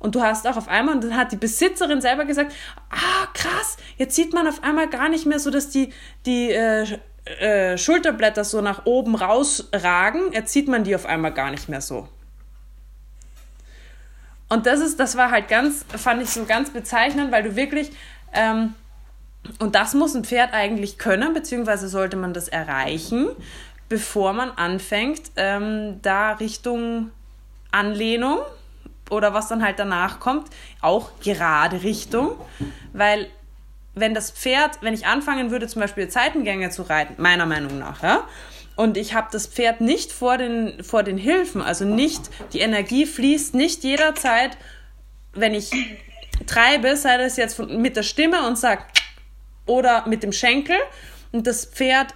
Und 0.00 0.14
du 0.14 0.22
hast 0.22 0.46
auch 0.46 0.56
auf 0.56 0.66
einmal, 0.66 0.96
und 0.96 1.04
dann 1.04 1.16
hat 1.16 1.30
die 1.30 1.36
Besitzerin 1.36 2.00
selber 2.00 2.24
gesagt, 2.24 2.52
ah, 2.88 3.26
krass, 3.34 3.76
jetzt 3.98 4.16
sieht 4.16 4.32
man 4.32 4.48
auf 4.48 4.64
einmal 4.64 4.88
gar 4.88 5.08
nicht 5.10 5.26
mehr 5.26 5.38
so, 5.38 5.50
dass 5.50 5.68
die, 5.68 5.92
die 6.24 6.50
äh, 6.50 6.98
äh, 7.38 7.78
Schulterblätter 7.78 8.42
so 8.42 8.62
nach 8.62 8.86
oben 8.86 9.14
rausragen. 9.14 10.32
Jetzt 10.32 10.52
sieht 10.52 10.68
man 10.68 10.84
die 10.84 10.94
auf 10.94 11.04
einmal 11.06 11.32
gar 11.32 11.50
nicht 11.50 11.68
mehr 11.68 11.82
so. 11.82 12.08
Und 14.48 14.66
das 14.66 14.80
ist, 14.80 14.98
das 14.98 15.16
war 15.16 15.30
halt 15.30 15.48
ganz, 15.48 15.84
fand 15.96 16.22
ich 16.22 16.30
so 16.30 16.44
ganz 16.44 16.70
bezeichnend, 16.70 17.30
weil 17.30 17.42
du 17.42 17.54
wirklich, 17.54 17.92
ähm, 18.32 18.74
und 19.58 19.74
das 19.74 19.94
muss 19.94 20.14
ein 20.14 20.24
Pferd 20.24 20.52
eigentlich 20.54 20.98
können, 20.98 21.34
beziehungsweise 21.34 21.88
sollte 21.88 22.16
man 22.16 22.32
das 22.32 22.48
erreichen, 22.48 23.28
bevor 23.88 24.32
man 24.32 24.50
anfängt, 24.50 25.30
ähm, 25.36 26.00
da 26.02 26.32
Richtung 26.32 27.10
Anlehnung, 27.70 28.38
oder 29.10 29.34
was 29.34 29.48
dann 29.48 29.62
halt 29.62 29.78
danach 29.78 30.20
kommt, 30.20 30.48
auch 30.80 31.10
gerade 31.20 31.82
Richtung, 31.82 32.32
weil 32.92 33.28
wenn 33.94 34.14
das 34.14 34.30
Pferd, 34.30 34.78
wenn 34.82 34.94
ich 34.94 35.06
anfangen 35.06 35.50
würde, 35.50 35.66
zum 35.66 35.80
Beispiel 35.80 36.08
Zeitengänge 36.08 36.70
zu 36.70 36.82
reiten, 36.82 37.20
meiner 37.20 37.46
Meinung 37.46 37.78
nach, 37.78 38.02
ja, 38.02 38.24
und 38.76 38.96
ich 38.96 39.14
habe 39.14 39.28
das 39.30 39.46
Pferd 39.46 39.80
nicht 39.80 40.10
vor 40.12 40.38
den, 40.38 40.82
vor 40.82 41.02
den 41.02 41.18
Hilfen, 41.18 41.60
also 41.60 41.84
nicht, 41.84 42.30
die 42.52 42.60
Energie 42.60 43.04
fließt 43.04 43.54
nicht 43.54 43.84
jederzeit, 43.84 44.56
wenn 45.34 45.54
ich 45.54 45.70
treibe, 46.46 46.96
sei 46.96 47.18
das 47.18 47.36
jetzt 47.36 47.58
mit 47.58 47.96
der 47.96 48.02
Stimme 48.02 48.46
und 48.46 48.58
sag 48.58 48.86
oder 49.66 50.06
mit 50.08 50.22
dem 50.22 50.32
Schenkel 50.32 50.76
und 51.32 51.46
das 51.46 51.66
Pferd 51.66 52.14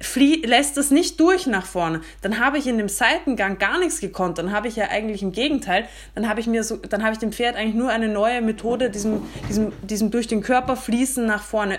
flie 0.00 0.44
lässt 0.46 0.78
es 0.78 0.90
nicht 0.90 1.20
durch 1.20 1.46
nach 1.46 1.66
vorne, 1.66 2.00
dann 2.22 2.38
habe 2.38 2.58
ich 2.58 2.66
in 2.66 2.78
dem 2.78 2.88
Seitengang 2.88 3.58
gar 3.58 3.78
nichts 3.78 4.00
gekonnt. 4.00 4.38
Dann 4.38 4.52
habe 4.52 4.68
ich 4.68 4.76
ja 4.76 4.88
eigentlich 4.88 5.22
im 5.22 5.32
Gegenteil, 5.32 5.88
dann 6.14 6.28
habe 6.28 6.40
ich 6.40 6.46
mir 6.46 6.64
so, 6.64 6.76
dann 6.76 7.02
habe 7.02 7.12
ich 7.12 7.18
dem 7.18 7.32
Pferd 7.32 7.56
eigentlich 7.56 7.74
nur 7.74 7.90
eine 7.90 8.08
neue 8.08 8.40
Methode, 8.40 8.90
diesem, 8.90 9.22
diesem, 9.48 9.72
diesem 9.86 10.10
durch 10.10 10.26
den 10.26 10.42
Körper 10.42 10.76
fließen 10.76 11.24
nach 11.26 11.42
vorne 11.42 11.78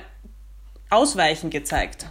ausweichen 0.90 1.50
gezeigt. 1.50 2.08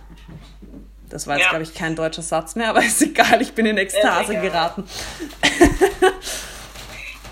Das 1.09 1.26
war 1.26 1.37
jetzt, 1.37 1.45
ja. 1.45 1.50
glaube 1.50 1.64
ich, 1.64 1.75
kein 1.75 1.97
deutscher 1.97 2.23
Satz 2.23 2.55
mehr, 2.55 2.71
aber 2.71 2.81
ist 2.85 3.02
egal, 3.02 3.40
ich 3.43 3.52
bin 3.52 3.67
in 3.67 3.79
Ekstase 3.79 4.35
geraten. 4.35 4.85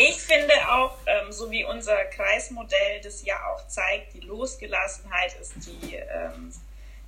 Ich 0.00 0.16
finde 0.20 0.54
auch, 0.70 0.96
ähm, 1.06 1.32
so 1.32 1.50
wie 1.50 1.64
unser 1.64 2.04
Kreismodell 2.04 3.00
das 3.02 3.24
ja 3.24 3.34
auch 3.52 3.66
zeigt, 3.66 4.14
die 4.14 4.20
Losgelassenheit 4.20 5.34
ist 5.40 5.54
die 5.56 5.96
ähm, 5.96 6.52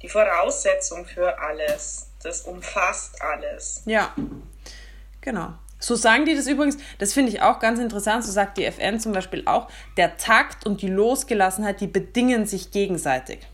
die 0.03 0.09
Voraussetzung 0.09 1.07
für 1.07 1.39
alles. 1.39 2.09
Das 2.23 2.43
umfasst 2.43 3.21
alles. 3.23 3.83
Ja, 3.87 4.15
genau. 5.21 5.55
So 5.79 5.95
sagen 5.95 6.27
die 6.27 6.37
das 6.37 6.47
übrigens, 6.47 6.77
das 6.99 7.15
finde 7.15 7.33
ich 7.33 7.41
auch 7.41 7.59
ganz 7.59 7.81
interessant, 7.81 8.23
so 8.25 8.31
sagt 8.31 8.59
die 8.59 8.67
FN 8.67 9.01
zum 9.01 9.13
Beispiel 9.13 9.45
auch, 9.47 9.69
der 9.97 10.19
Takt 10.19 10.67
und 10.67 10.83
die 10.83 10.89
Losgelassenheit, 10.89 11.81
die 11.81 11.87
bedingen 11.87 12.45
sich 12.45 12.71
gegenseitig. 12.71 13.49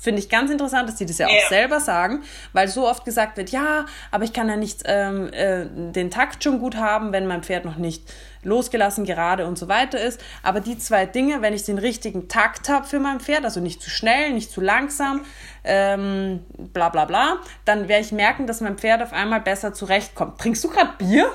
Finde 0.00 0.22
ich 0.22 0.30
ganz 0.30 0.50
interessant, 0.50 0.88
dass 0.88 0.96
die 0.96 1.04
das 1.04 1.18
ja 1.18 1.26
auch 1.26 1.30
ja. 1.30 1.48
selber 1.50 1.78
sagen, 1.78 2.24
weil 2.54 2.68
so 2.68 2.88
oft 2.88 3.04
gesagt 3.04 3.36
wird, 3.36 3.50
ja, 3.50 3.84
aber 4.10 4.24
ich 4.24 4.32
kann 4.32 4.48
ja 4.48 4.56
nicht 4.56 4.80
ähm, 4.86 5.30
äh, 5.30 5.66
den 5.66 6.10
Takt 6.10 6.42
schon 6.42 6.58
gut 6.58 6.76
haben, 6.76 7.12
wenn 7.12 7.26
mein 7.26 7.42
Pferd 7.42 7.66
noch 7.66 7.76
nicht 7.76 8.10
losgelassen, 8.42 9.04
gerade 9.04 9.46
und 9.46 9.58
so 9.58 9.68
weiter 9.68 10.00
ist. 10.00 10.18
Aber 10.42 10.60
die 10.60 10.78
zwei 10.78 11.04
Dinge, 11.04 11.42
wenn 11.42 11.52
ich 11.52 11.64
den 11.64 11.76
richtigen 11.76 12.28
Takt 12.28 12.70
habe 12.70 12.86
für 12.86 12.98
mein 12.98 13.20
Pferd, 13.20 13.44
also 13.44 13.60
nicht 13.60 13.82
zu 13.82 13.90
schnell, 13.90 14.32
nicht 14.32 14.50
zu 14.50 14.62
langsam, 14.62 15.26
ähm, 15.64 16.46
bla 16.56 16.88
bla 16.88 17.04
bla, 17.04 17.36
dann 17.66 17.86
werde 17.88 18.02
ich 18.02 18.12
merken, 18.12 18.46
dass 18.46 18.62
mein 18.62 18.78
Pferd 18.78 19.02
auf 19.02 19.12
einmal 19.12 19.42
besser 19.42 19.74
zurechtkommt. 19.74 20.40
Trinkst 20.40 20.64
du 20.64 20.70
gerade 20.70 20.92
Bier? 20.96 21.30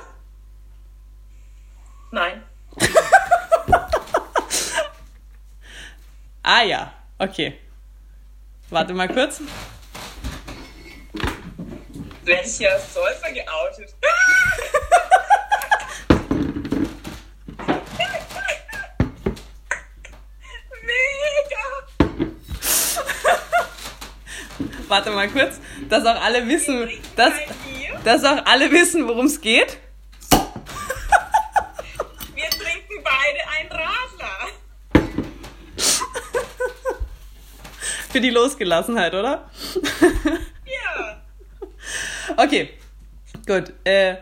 Nein. 2.10 2.41
ah 6.41 6.63
ja, 6.63 6.91
okay. 7.19 7.60
Warte 8.75 8.94
mal 8.94 9.08
kurz. 9.08 9.39
Als 12.27 12.58
Säufer 12.58 13.32
geoutet? 13.32 13.96
Mega! 20.82 21.63
Warte 24.89 25.12
mal 25.12 25.29
kurz, 25.29 25.62
dass 25.88 26.05
auch 26.05 26.22
alle 26.22 26.46
wissen, 26.46 26.89
dass, 27.15 27.32
dass 28.03 28.25
auch 28.25 28.46
alle 28.46 28.70
wissen, 28.74 29.08
worum 29.08 29.27
es 29.27 29.39
geht. 29.39 29.77
Für 38.15 38.22
die 38.22 38.29
Losgelassenheit, 38.29 39.13
oder? 39.13 39.50
Ja. 40.65 41.22
okay, 42.38 42.69
gut. 43.45 43.74
Äh, 43.84 44.15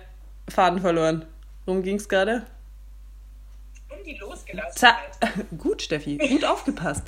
Faden 0.50 0.82
verloren. 0.82 1.26
Worum 1.66 1.84
ging 1.84 1.98
es 1.98 2.10
gerade? 2.10 2.44
Um 3.90 4.04
die 4.04 4.16
Losgelassenheit. 4.16 5.00
Ta 5.22 5.28
gut, 5.60 5.84
Steffi, 5.84 6.18
gut 6.18 6.44
aufgepasst. 6.44 7.04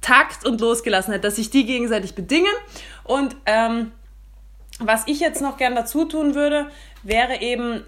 Takt 0.00 0.44
und 0.44 0.60
Losgelassenheit, 0.60 1.22
dass 1.22 1.36
sich 1.36 1.50
die 1.50 1.64
gegenseitig 1.64 2.16
bedingen. 2.16 2.52
Und 3.04 3.36
ähm, 3.46 3.92
was 4.80 5.04
ich 5.06 5.20
jetzt 5.20 5.40
noch 5.40 5.56
gern 5.56 5.76
dazu 5.76 6.04
tun 6.04 6.34
würde, 6.34 6.68
wäre 7.04 7.40
eben, 7.40 7.84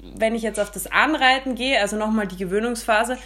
wenn 0.00 0.34
ich 0.34 0.42
jetzt 0.42 0.58
auf 0.58 0.70
das 0.70 0.90
Anreiten 0.90 1.54
gehe, 1.54 1.78
also 1.78 1.96
nochmal 1.96 2.28
die 2.28 2.38
Gewöhnungsphase, 2.38 3.18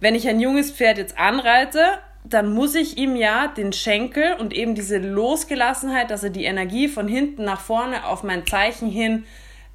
wenn 0.00 0.16
ich 0.16 0.26
ein 0.26 0.40
junges 0.40 0.72
Pferd 0.72 0.98
jetzt 0.98 1.16
anreite, 1.16 2.00
dann 2.24 2.52
muss 2.52 2.74
ich 2.74 2.96
ihm 2.96 3.16
ja 3.16 3.48
den 3.48 3.72
Schenkel 3.72 4.34
und 4.38 4.54
eben 4.54 4.74
diese 4.74 4.96
Losgelassenheit, 4.98 6.10
dass 6.10 6.24
er 6.24 6.30
die 6.30 6.44
Energie 6.44 6.88
von 6.88 7.06
hinten 7.06 7.44
nach 7.44 7.60
vorne 7.60 8.06
auf 8.06 8.22
mein 8.22 8.46
Zeichen 8.46 8.88
hin 8.88 9.24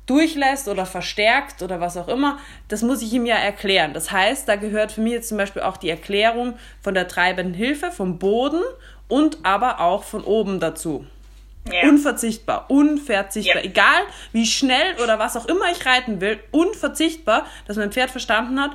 durchlässt 0.08 0.68
oder 0.68 0.88
verstärkt 0.88 1.62
oder 1.62 1.79
was 1.79 1.96
auch 1.96 2.08
immer, 2.08 2.39
das 2.68 2.82
muss 2.82 3.03
ich 3.03 3.13
ihm 3.13 3.27
ja 3.27 3.36
erklären. 3.36 3.94
Das 3.94 4.12
heißt, 4.12 4.48
da 4.48 4.56
gehört 4.56 4.91
für 4.91 5.01
mich 5.01 5.13
jetzt 5.13 5.29
zum 5.29 5.38
Beispiel 5.38 5.62
auch 5.62 5.77
die 5.77 5.89
Erklärung 5.89 6.56
von 6.82 6.96
der 6.96 7.08
treibenden 7.08 7.53
Hilfe, 7.53 7.91
vom 7.91 8.18
Boden 8.18 8.62
und 9.08 9.38
aber 9.44 9.79
auch 9.79 10.03
von 10.03 10.24
oben 10.24 10.60
dazu. 10.60 11.06
Ja. 11.72 11.88
Unverzichtbar, 11.88 12.65
unverzichtbar. 12.70 13.63
Ja. 13.63 13.70
Egal 13.70 14.01
wie 14.32 14.48
schnell 14.48 14.96
oder 15.03 15.20
was 15.20 15.38
auch 15.38 15.46
immer 15.46 15.72
ich 15.72 15.86
reiten 15.86 16.20
will, 16.20 16.39
unverzichtbar, 16.50 17.46
dass 17.68 17.77
mein 17.77 17.91
Pferd 17.91 18.10
verstanden 18.10 18.60
hat, 18.60 18.72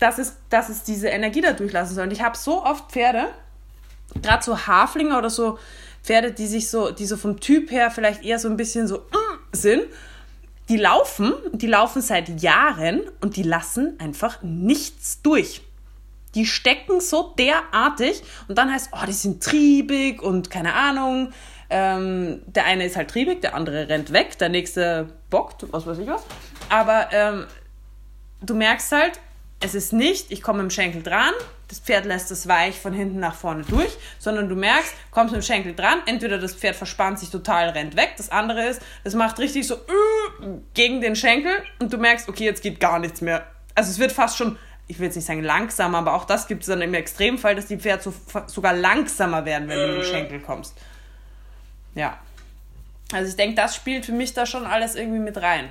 dass 0.00 0.18
es, 0.18 0.36
dass 0.48 0.68
es 0.68 0.82
diese 0.82 1.08
Energie 1.08 1.42
da 1.42 1.52
durchlassen 1.52 1.94
soll. 1.94 2.04
Und 2.04 2.12
ich 2.12 2.22
habe 2.22 2.36
so 2.36 2.64
oft 2.64 2.90
Pferde, 2.90 3.28
gerade 4.22 4.42
so 4.42 4.66
Haflinger 4.66 5.18
oder 5.18 5.30
so 5.30 5.58
Pferde, 6.02 6.32
die 6.32 6.46
sich 6.46 6.68
so, 6.68 6.90
die 6.90 7.06
so 7.06 7.16
vom 7.16 7.38
Typ 7.38 7.70
her 7.70 7.90
vielleicht 7.90 8.24
eher 8.24 8.38
so 8.38 8.48
ein 8.48 8.56
bisschen 8.56 8.88
so 8.88 8.98
mm, 8.98 9.38
sind, 9.52 9.82
die 10.68 10.78
laufen, 10.78 11.34
die 11.52 11.66
laufen 11.66 12.00
seit 12.00 12.40
Jahren 12.42 13.02
und 13.20 13.36
die 13.36 13.42
lassen 13.42 13.98
einfach 14.00 14.42
nichts 14.42 15.20
durch. 15.22 15.62
Die 16.34 16.46
stecken 16.46 17.00
so 17.00 17.34
derartig 17.36 18.22
und 18.48 18.56
dann 18.56 18.72
heißt, 18.72 18.90
oh, 18.92 19.04
die 19.06 19.12
sind 19.12 19.42
triebig 19.42 20.22
und 20.22 20.48
keine 20.48 20.74
Ahnung. 20.74 21.32
Ähm, 21.68 22.42
der 22.46 22.64
eine 22.64 22.86
ist 22.86 22.96
halt 22.96 23.10
triebig, 23.10 23.42
der 23.42 23.54
andere 23.54 23.88
rennt 23.88 24.12
weg, 24.12 24.38
der 24.38 24.48
nächste 24.48 25.08
bockt, 25.28 25.66
was 25.72 25.86
weiß 25.86 25.98
ich 25.98 26.06
was. 26.06 26.22
Aber 26.68 27.08
ähm, 27.12 27.46
du 28.40 28.54
merkst 28.54 28.92
halt, 28.92 29.20
es 29.60 29.74
ist 29.74 29.92
nicht, 29.92 30.32
ich 30.32 30.42
komme 30.42 30.62
mit 30.62 30.70
dem 30.70 30.74
Schenkel 30.74 31.02
dran, 31.02 31.32
das 31.68 31.78
Pferd 31.78 32.06
lässt 32.06 32.30
es 32.30 32.48
weich 32.48 32.80
von 32.80 32.94
hinten 32.94 33.20
nach 33.20 33.34
vorne 33.34 33.62
durch, 33.68 33.92
sondern 34.18 34.48
du 34.48 34.56
merkst, 34.56 34.92
kommst 35.10 35.32
mit 35.32 35.42
dem 35.42 35.46
Schenkel 35.46 35.74
dran, 35.74 36.00
entweder 36.06 36.38
das 36.38 36.54
Pferd 36.54 36.76
verspannt 36.76 37.18
sich 37.18 37.30
total, 37.30 37.68
rennt 37.68 37.94
weg, 37.94 38.14
das 38.16 38.30
andere 38.30 38.66
ist, 38.66 38.80
es 39.04 39.14
macht 39.14 39.38
richtig 39.38 39.66
so 39.66 39.76
uh, 39.76 40.60
gegen 40.72 41.02
den 41.02 41.14
Schenkel 41.14 41.52
und 41.78 41.92
du 41.92 41.98
merkst, 41.98 42.28
okay, 42.28 42.44
jetzt 42.44 42.62
geht 42.62 42.80
gar 42.80 42.98
nichts 42.98 43.20
mehr. 43.20 43.46
Also 43.74 43.90
es 43.90 43.98
wird 43.98 44.12
fast 44.12 44.38
schon, 44.38 44.58
ich 44.88 44.98
will 44.98 45.06
jetzt 45.06 45.16
nicht 45.16 45.26
sagen 45.26 45.42
langsam, 45.42 45.94
aber 45.94 46.14
auch 46.14 46.24
das 46.24 46.48
gibt 46.48 46.62
es 46.62 46.68
dann 46.68 46.80
im 46.80 46.94
Extremfall, 46.94 47.54
dass 47.54 47.66
die 47.66 47.76
Pferde 47.76 48.02
so, 48.02 48.14
sogar 48.46 48.72
langsamer 48.72 49.44
werden, 49.44 49.68
wenn 49.68 49.78
du 49.78 49.86
mit 49.88 49.96
dem 49.96 50.02
äh. 50.02 50.04
Schenkel 50.04 50.40
kommst. 50.40 50.74
Ja. 51.94 52.18
Also 53.12 53.28
ich 53.28 53.36
denke, 53.36 53.56
das 53.56 53.76
spielt 53.76 54.06
für 54.06 54.12
mich 54.12 54.32
da 54.32 54.46
schon 54.46 54.64
alles 54.64 54.94
irgendwie 54.94 55.18
mit 55.18 55.36
rein. 55.36 55.68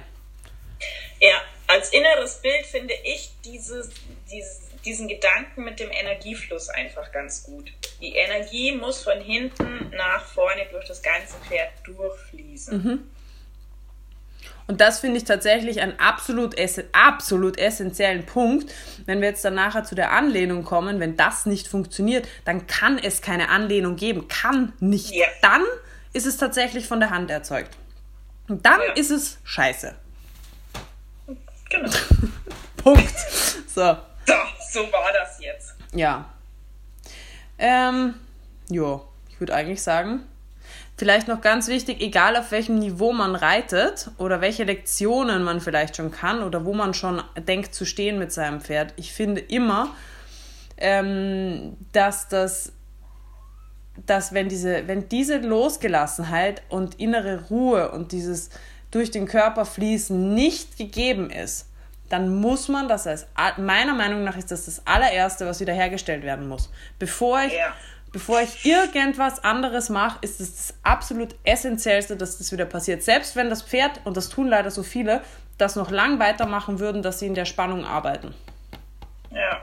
Ja, 1.20 1.38
als 1.70 1.92
inneres 1.92 2.42
Bild 2.42 2.66
finde 2.66 2.94
ich 3.04 3.32
dieses, 3.46 3.90
dieses, 4.32 4.62
diesen 4.84 5.08
Gedanken 5.08 5.64
mit 5.64 5.80
dem 5.80 5.92
Energiefluss 5.92 6.70
einfach 6.70 7.12
ganz 7.12 7.44
gut. 7.44 7.72
Die 8.02 8.16
Energie 8.16 8.72
muss 8.72 9.04
von 9.04 9.22
hinten 9.22 9.92
nach 9.96 10.26
vorne 10.26 10.66
durch 10.72 10.88
das 10.88 11.02
ganze 11.02 11.36
Pferd 11.48 11.70
durchfließen. 11.86 12.84
Mhm. 12.84 13.12
Und 14.66 14.82
das 14.82 15.00
finde 15.00 15.18
ich 15.18 15.26
tatsächlich 15.26 15.82
einen 15.82 16.00
absolut, 16.00 16.56
absolut 16.92 17.58
essentiellen 17.58 18.26
Punkt. 18.26 18.72
Wenn 19.06 19.20
wir 19.20 19.30
jetzt 19.30 19.44
dann 19.44 19.56
nachher 19.56 19.84
zu 19.84 19.96
der 19.96 20.12
Anlehnung 20.12 20.64
kommen, 20.64 21.00
wenn 21.00 21.18
das 21.18 21.46
nicht 21.46 21.68
funktioniert, 21.68 22.28
dann 22.46 22.68
kann 22.68 23.00
es 23.00 23.22
keine 23.22 23.50
Anlehnung 23.50 23.96
geben. 23.96 24.28
Kann 24.28 24.74
nicht. 24.80 25.12
Ja. 25.12 25.26
Dann 25.42 25.64
ist 26.14 26.26
es 26.26 26.38
tatsächlich 26.38 26.88
von 26.88 27.00
der 27.00 27.10
Hand 27.10 27.32
erzeugt. 27.32 27.78
Und 28.48 28.66
dann 28.66 28.80
ja. 28.80 28.94
ist 28.94 29.10
es 29.12 29.40
scheiße. 29.44 29.96
Genau. 31.70 31.90
Punkt. 32.78 33.16
So. 33.68 33.98
So, 34.26 34.34
so 34.72 34.80
war 34.92 35.12
das 35.14 35.40
jetzt. 35.40 35.76
Ja. 35.94 36.26
Ähm, 37.58 38.16
jo, 38.70 39.06
ich 39.30 39.40
würde 39.40 39.54
eigentlich 39.54 39.82
sagen, 39.82 40.24
vielleicht 40.98 41.28
noch 41.28 41.42
ganz 41.42 41.68
wichtig, 41.68 42.02
egal 42.02 42.36
auf 42.36 42.52
welchem 42.52 42.80
Niveau 42.80 43.12
man 43.12 43.36
reitet 43.36 44.12
oder 44.18 44.42
welche 44.42 44.64
Lektionen 44.64 45.44
man 45.44 45.62
vielleicht 45.62 45.96
schon 45.96 46.12
kann 46.12 46.44
oder 46.44 46.66
wo 46.66 46.74
man 46.74 46.94
schon 46.94 47.22
denkt 47.36 47.74
zu 47.74 47.86
stehen 47.86 48.20
mit 48.20 48.32
seinem 48.32 48.62
Pferd, 48.62 48.94
ich 48.98 49.14
finde 49.14 49.42
immer, 49.42 49.96
ähm, 50.78 51.78
dass 51.92 52.28
das 52.28 52.74
dass 54.06 54.34
wenn 54.34 54.48
diese, 54.48 54.88
wenn 54.88 55.10
diese 55.10 55.38
Losgelassenheit 55.40 56.62
und 56.70 57.00
innere 57.02 57.48
Ruhe 57.50 57.92
und 57.92 58.14
dieses 58.14 58.50
durch 58.92 59.12
den 59.12 59.28
Körper 59.28 59.66
fließen 59.66 60.34
nicht 60.34 60.78
gegeben 60.78 61.30
ist, 61.30 61.68
dann 62.10 62.36
muss 62.36 62.68
man 62.68 62.88
das 62.88 63.06
als, 63.08 63.28
meiner 63.58 63.94
Meinung 63.94 64.24
nach 64.24 64.36
ist 64.36 64.52
das 64.52 64.66
das 64.66 64.86
allererste, 64.86 65.46
was 65.46 65.60
wiederhergestellt 65.60 66.24
werden 66.24 66.48
muss. 66.48 66.72
Bevor 66.98 67.42
ich, 67.44 67.54
ja. 67.54 67.74
bevor 68.12 68.42
ich 68.42 68.66
irgendwas 68.66 69.44
anderes 69.44 69.90
mache, 69.90 70.18
ist 70.22 70.42
es 70.42 70.56
das 70.56 70.74
absolut 70.82 71.36
essentiellste, 71.44 72.18
dass 72.18 72.40
das 72.40 72.52
wieder 72.52 72.66
passiert. 72.66 73.04
Selbst 73.04 73.36
wenn 73.36 73.50
das 73.50 73.62
Pferd, 73.62 74.02
und 74.06 74.18
das 74.18 74.30
tun 74.30 74.48
leider 74.48 74.72
so 74.72 74.82
viele, 74.82 75.22
das 75.60 75.76
noch 75.76 75.92
lang 75.92 76.20
weitermachen 76.20 76.80
würden, 76.80 77.04
dass 77.04 77.20
sie 77.20 77.28
in 77.28 77.36
der 77.36 77.46
Spannung 77.46 77.86
arbeiten. 77.86 78.34
Ja. 79.32 79.62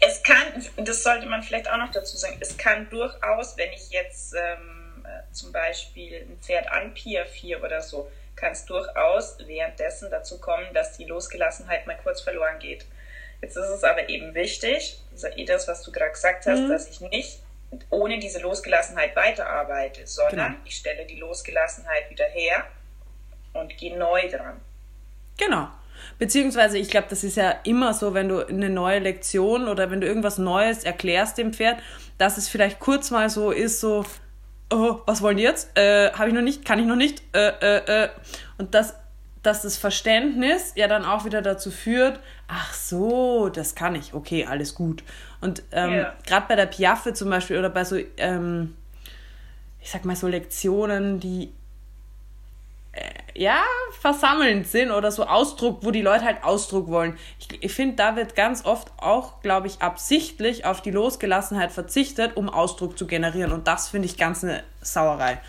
Es 0.00 0.22
kann, 0.22 0.36
das 0.76 1.02
sollte 1.02 1.26
man 1.26 1.42
vielleicht 1.42 1.68
auch 1.68 1.78
noch 1.78 1.90
dazu 1.90 2.16
sagen, 2.16 2.36
es 2.40 2.56
kann 2.56 2.88
durchaus, 2.90 3.56
wenn 3.56 3.72
ich 3.72 3.90
jetzt 3.90 4.34
ähm, 4.34 4.77
äh, 5.08 5.32
zum 5.32 5.52
Beispiel 5.52 6.26
ein 6.28 6.38
Pferd 6.40 6.70
an 6.70 6.94
Pier 6.94 7.24
4 7.24 7.62
oder 7.62 7.80
so, 7.80 8.10
kann 8.36 8.52
es 8.52 8.64
durchaus 8.64 9.36
währenddessen 9.46 10.10
dazu 10.10 10.38
kommen, 10.38 10.72
dass 10.74 10.96
die 10.96 11.04
Losgelassenheit 11.04 11.86
mal 11.86 11.98
kurz 12.02 12.20
verloren 12.20 12.58
geht. 12.58 12.86
Jetzt 13.40 13.56
ist 13.56 13.68
es 13.68 13.84
aber 13.84 14.08
eben 14.08 14.34
wichtig, 14.34 15.00
eh 15.36 15.44
das, 15.44 15.68
was 15.68 15.82
du 15.82 15.92
gerade 15.92 16.12
gesagt 16.12 16.46
hast, 16.46 16.60
mhm. 16.60 16.68
dass 16.68 16.88
ich 16.88 17.00
nicht 17.00 17.40
ohne 17.90 18.18
diese 18.18 18.40
Losgelassenheit 18.40 19.14
weiterarbeite, 19.14 20.06
sondern 20.06 20.52
genau. 20.52 20.64
ich 20.64 20.76
stelle 20.76 21.04
die 21.04 21.16
Losgelassenheit 21.16 22.10
wieder 22.10 22.24
her 22.26 22.64
und 23.52 23.76
gehe 23.76 23.96
neu 23.96 24.28
dran. 24.28 24.60
Genau. 25.36 25.68
Beziehungsweise, 26.18 26.78
ich 26.78 26.88
glaube, 26.88 27.08
das 27.10 27.24
ist 27.24 27.36
ja 27.36 27.50
immer 27.64 27.92
so, 27.92 28.14
wenn 28.14 28.28
du 28.28 28.46
eine 28.46 28.70
neue 28.70 29.00
Lektion 29.00 29.68
oder 29.68 29.90
wenn 29.90 30.00
du 30.00 30.06
irgendwas 30.06 30.38
Neues 30.38 30.84
erklärst 30.84 31.38
dem 31.38 31.52
Pferd, 31.52 31.80
dass 32.18 32.38
es 32.38 32.48
vielleicht 32.48 32.80
kurz 32.80 33.10
mal 33.10 33.28
so 33.30 33.50
ist, 33.50 33.80
so, 33.80 34.04
oh, 34.70 35.00
was 35.06 35.22
wollen 35.22 35.36
die 35.36 35.42
jetzt? 35.42 35.76
Äh, 35.76 36.12
Habe 36.12 36.28
ich 36.28 36.34
noch 36.34 36.42
nicht, 36.42 36.64
kann 36.64 36.78
ich 36.78 36.86
noch 36.86 36.96
nicht. 36.96 37.22
Äh, 37.34 37.48
äh, 37.60 38.04
äh. 38.04 38.08
Und 38.58 38.74
das, 38.74 38.94
dass 39.42 39.62
das 39.62 39.76
Verständnis 39.76 40.72
ja 40.74 40.88
dann 40.88 41.04
auch 41.04 41.24
wieder 41.24 41.42
dazu 41.42 41.70
führt, 41.70 42.20
ach 42.48 42.74
so, 42.74 43.48
das 43.48 43.74
kann 43.74 43.94
ich, 43.94 44.14
okay, 44.14 44.46
alles 44.46 44.74
gut. 44.74 45.02
Und 45.40 45.62
ähm, 45.72 45.90
yeah. 45.90 46.14
gerade 46.26 46.46
bei 46.48 46.56
der 46.56 46.66
Piaffe 46.66 47.12
zum 47.12 47.30
Beispiel 47.30 47.58
oder 47.58 47.70
bei 47.70 47.84
so, 47.84 47.96
ähm, 48.16 48.76
ich 49.80 49.90
sag 49.90 50.04
mal 50.04 50.16
so 50.16 50.26
Lektionen, 50.26 51.20
die 51.20 51.52
äh, 52.92 53.02
ja, 53.34 53.62
versammelnd 54.00 54.66
sind 54.66 54.90
oder 54.90 55.10
so 55.10 55.26
Ausdruck, 55.26 55.78
wo 55.82 55.90
die 55.90 56.02
Leute 56.02 56.24
halt 56.24 56.44
Ausdruck 56.44 56.88
wollen. 56.88 57.18
Ich, 57.38 57.62
ich 57.62 57.72
finde, 57.72 57.96
da 57.96 58.16
wird 58.16 58.34
ganz 58.34 58.64
oft 58.64 58.92
auch, 58.98 59.40
glaube 59.40 59.66
ich, 59.66 59.80
absichtlich 59.80 60.64
auf 60.64 60.80
die 60.80 60.90
Losgelassenheit 60.90 61.72
verzichtet, 61.72 62.36
um 62.36 62.48
Ausdruck 62.48 62.98
zu 62.98 63.06
generieren. 63.06 63.52
Und 63.52 63.66
das 63.66 63.88
finde 63.88 64.06
ich 64.06 64.16
ganz 64.16 64.44
eine 64.44 64.62
Sauerei. 64.80 65.40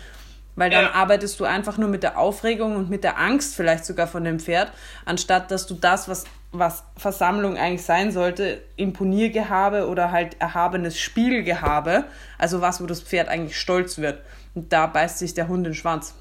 Weil 0.56 0.70
dann 0.70 0.86
ja. 0.86 0.92
arbeitest 0.92 1.38
du 1.40 1.44
einfach 1.44 1.78
nur 1.78 1.88
mit 1.88 2.02
der 2.02 2.18
Aufregung 2.18 2.76
und 2.76 2.90
mit 2.90 3.04
der 3.04 3.18
Angst 3.18 3.54
vielleicht 3.54 3.84
sogar 3.84 4.06
von 4.06 4.24
dem 4.24 4.40
Pferd, 4.40 4.72
anstatt 5.06 5.50
dass 5.50 5.66
du 5.66 5.74
das, 5.74 6.08
was, 6.08 6.24
was 6.52 6.84
Versammlung 6.96 7.56
eigentlich 7.56 7.84
sein 7.84 8.10
sollte, 8.10 8.60
Imponiergehabe 8.76 9.88
oder 9.88 10.10
halt 10.10 10.36
erhabenes 10.40 10.98
Spiegelgehabe, 10.98 12.04
also 12.36 12.60
was, 12.60 12.82
wo 12.82 12.86
das 12.86 13.00
Pferd 13.00 13.28
eigentlich 13.28 13.58
stolz 13.58 13.98
wird. 13.98 14.22
Und 14.54 14.72
da 14.72 14.86
beißt 14.86 15.18
sich 15.18 15.32
der 15.32 15.48
Hund 15.48 15.58
in 15.58 15.72
den 15.72 15.74
Schwanz. 15.74 16.14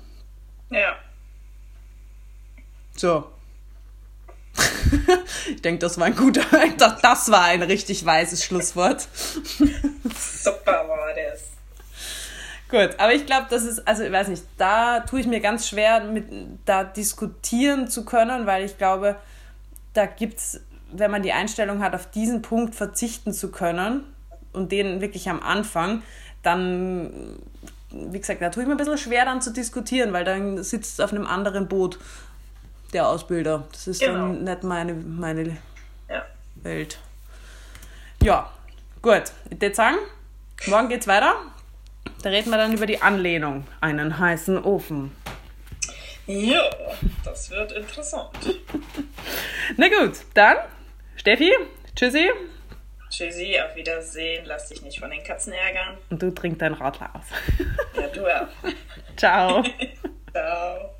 Ja. 0.69 0.95
So. 2.99 3.23
ich 5.49 5.61
denke, 5.61 5.79
das 5.79 5.97
war 5.97 6.07
ein 6.07 6.17
guter, 6.17 6.41
das 7.01 7.31
war 7.31 7.45
ein 7.45 7.61
richtig 7.61 8.05
weises 8.05 8.43
Schlusswort. 8.43 9.07
Super 10.17 10.85
war 10.85 11.07
das. 11.15 11.45
Gut, 12.67 12.99
aber 12.99 13.13
ich 13.13 13.25
glaube, 13.25 13.47
das 13.49 13.63
ist, 13.63 13.87
also 13.87 14.03
ich 14.03 14.11
weiß 14.11 14.27
nicht, 14.27 14.43
da 14.57 14.99
tue 14.99 15.21
ich 15.21 15.27
mir 15.27 15.39
ganz 15.39 15.69
schwer, 15.69 16.03
mit, 16.03 16.25
da 16.65 16.83
diskutieren 16.83 17.87
zu 17.87 18.03
können, 18.03 18.45
weil 18.45 18.65
ich 18.65 18.77
glaube, 18.77 19.15
da 19.93 20.05
gibt 20.05 20.39
es, 20.39 20.59
wenn 20.91 21.09
man 21.09 21.23
die 21.23 21.31
Einstellung 21.31 21.81
hat, 21.81 21.95
auf 21.95 22.11
diesen 22.11 22.41
Punkt 22.41 22.75
verzichten 22.75 23.31
zu 23.31 23.49
können 23.49 24.03
und 24.51 24.73
den 24.73 24.99
wirklich 24.99 25.29
am 25.29 25.41
Anfang, 25.41 26.03
dann, 26.43 27.39
wie 27.91 28.19
gesagt, 28.19 28.41
da 28.41 28.49
tue 28.49 28.63
ich 28.63 28.67
mir 28.67 28.75
ein 28.75 28.77
bisschen 28.77 28.97
schwer 28.97 29.23
dann 29.23 29.41
zu 29.41 29.53
diskutieren, 29.53 30.11
weil 30.11 30.25
dann 30.25 30.61
sitzt 30.61 30.95
es 30.95 30.99
auf 30.99 31.13
einem 31.13 31.25
anderen 31.25 31.69
Boot 31.69 31.97
der 32.93 33.07
Ausbilder. 33.07 33.67
Das 33.71 33.87
ist 33.87 33.99
genau. 33.99 34.13
dann 34.13 34.43
nicht 34.43 34.63
meine, 34.63 34.93
meine 34.93 35.57
ja. 36.09 36.25
Welt. 36.55 36.99
Ja, 38.21 38.51
gut. 39.01 39.23
Ich 39.49 39.61
würde 39.61 39.75
sagen, 39.75 39.97
morgen 40.67 40.89
geht's 40.89 41.07
weiter. 41.07 41.35
Da 42.21 42.29
reden 42.29 42.51
wir 42.51 42.57
dann 42.57 42.73
über 42.73 42.85
die 42.85 43.01
Anlehnung. 43.01 43.65
Einen 43.81 44.19
heißen 44.19 44.63
Ofen. 44.63 45.11
Ja, 46.27 46.61
das 47.23 47.49
wird 47.49 47.71
interessant. 47.71 48.29
Na 49.77 49.87
gut, 49.87 50.17
dann 50.35 50.57
Steffi, 51.15 51.51
tschüssi. 51.95 52.29
Tschüssi, 53.09 53.59
auf 53.59 53.75
Wiedersehen. 53.75 54.45
Lass 54.45 54.69
dich 54.69 54.81
nicht 54.83 54.99
von 54.99 55.09
den 55.09 55.23
Katzen 55.23 55.53
ärgern. 55.53 55.97
Und 56.09 56.21
du 56.21 56.31
trinkst 56.31 56.61
dein 56.61 56.73
Radler 56.73 57.09
aus. 57.15 57.25
Ja, 57.95 58.07
du 58.07 58.27
auch. 58.27 58.47
Ciao. 59.17 59.63
Ciao. 60.31 60.98